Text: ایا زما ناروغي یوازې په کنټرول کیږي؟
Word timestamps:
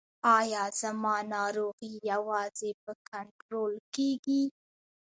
ایا 0.37 0.63
زما 0.79 1.15
ناروغي 1.33 1.91
یوازې 2.11 2.69
په 2.83 2.91
کنټرول 3.09 3.73
کیږي؟ 3.95 4.43